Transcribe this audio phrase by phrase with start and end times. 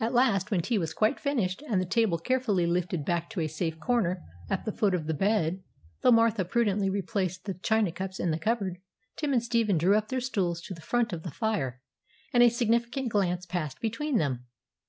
[0.00, 3.46] At last, when tea was quite finished, and the table carefully lifted back to a
[3.46, 5.62] safe corner at the foot of the bed,
[6.02, 8.78] though Martha prudently replaced the china cups in the cupboard,
[9.14, 11.80] Tim and Stephen drew up their stools to the front of the fire,
[12.32, 14.44] and a significant glance passed between them.